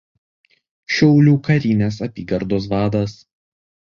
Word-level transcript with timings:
Šiaulių 0.95 1.33
karinės 1.47 1.99
apygardos 2.05 2.65
vadas. 2.73 3.15